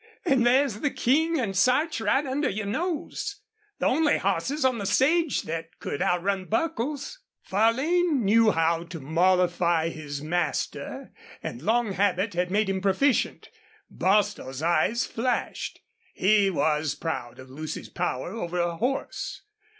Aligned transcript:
An' 0.25 0.41
there's 0.41 0.79
the 0.79 0.89
King 0.89 1.39
an' 1.39 1.53
Sarch 1.53 2.01
right 2.01 2.25
under 2.25 2.49
your 2.49 2.65
nose 2.65 3.35
the 3.77 3.85
only 3.85 4.17
hosses 4.17 4.65
on 4.65 4.79
the 4.79 4.85
sage 4.87 5.41
thet 5.43 5.77
could 5.79 6.01
outrun 6.01 6.45
Buckles." 6.45 7.19
Farlane 7.43 8.25
knew 8.25 8.49
how 8.51 8.81
to 8.85 8.99
mollify 8.99 9.89
his 9.89 10.23
master 10.23 11.11
and 11.43 11.61
long 11.61 11.91
habit 11.91 12.33
had 12.33 12.49
made 12.49 12.67
him 12.67 12.81
proficient. 12.81 13.51
Bostil's 13.91 14.63
eyes 14.63 15.05
flashed. 15.05 15.81
He 16.15 16.49
was 16.49 16.95
proud 16.95 17.37
of 17.37 17.51
Lucy's 17.51 17.89
power 17.89 18.33
over 18.33 18.57
a 18.59 18.77
horse. 18.77 19.43